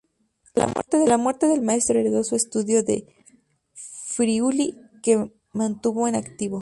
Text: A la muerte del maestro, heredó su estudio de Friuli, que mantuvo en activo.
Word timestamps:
A 0.55 0.65
la 1.07 1.17
muerte 1.17 1.45
del 1.45 1.61
maestro, 1.61 1.99
heredó 1.99 2.23
su 2.23 2.35
estudio 2.35 2.81
de 2.81 3.05
Friuli, 3.75 4.75
que 5.03 5.31
mantuvo 5.53 6.07
en 6.07 6.15
activo. 6.15 6.59